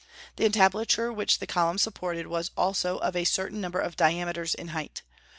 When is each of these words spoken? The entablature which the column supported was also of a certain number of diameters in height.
The 0.37 0.45
entablature 0.45 1.13
which 1.13 1.37
the 1.37 1.45
column 1.45 1.77
supported 1.77 2.25
was 2.25 2.49
also 2.57 2.97
of 2.97 3.15
a 3.15 3.23
certain 3.23 3.61
number 3.61 3.79
of 3.79 3.95
diameters 3.95 4.55
in 4.55 4.69
height. 4.69 5.03